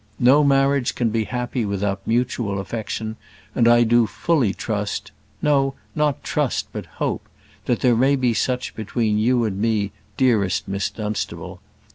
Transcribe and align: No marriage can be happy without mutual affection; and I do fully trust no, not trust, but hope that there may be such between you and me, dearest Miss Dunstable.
No 0.19 0.43
marriage 0.43 0.95
can 0.95 1.09
be 1.11 1.25
happy 1.25 1.63
without 1.63 2.07
mutual 2.07 2.59
affection; 2.59 3.17
and 3.53 3.67
I 3.67 3.83
do 3.83 4.07
fully 4.07 4.51
trust 4.51 5.11
no, 5.43 5.75
not 5.93 6.23
trust, 6.23 6.65
but 6.73 6.87
hope 6.97 7.29
that 7.65 7.81
there 7.81 7.95
may 7.95 8.15
be 8.15 8.33
such 8.33 8.73
between 8.75 9.19
you 9.19 9.45
and 9.45 9.61
me, 9.61 9.91
dearest 10.17 10.67
Miss 10.67 10.89
Dunstable. 10.89 11.61